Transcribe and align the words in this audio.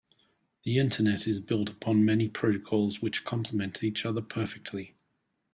The 0.63 0.79
internet 0.79 1.27
is 1.27 1.39
built 1.39 1.69
upon 1.69 2.03
many 2.03 2.27
protocols 2.27 3.03
which 3.03 3.23
compliment 3.23 3.83
each 3.83 4.03
other 4.03 4.21
perfectly. 4.23 4.95